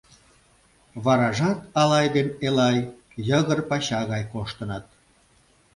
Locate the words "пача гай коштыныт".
3.69-4.85